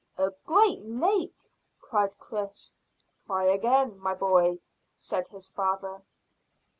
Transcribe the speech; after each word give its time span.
"A 0.17 0.31
great 0.47 0.79
lake," 0.83 1.35
cried 1.79 2.17
Chris. 2.17 2.75
"Try 3.23 3.43
again, 3.53 3.99
my 3.99 4.15
boy," 4.15 4.57
said 4.95 5.27
his 5.27 5.47
father. 5.49 6.01